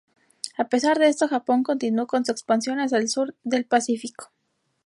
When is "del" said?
3.43-3.65